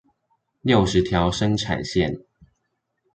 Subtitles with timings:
[0.61, 2.23] 六十條生產線